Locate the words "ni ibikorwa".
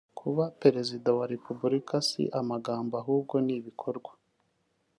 3.45-4.11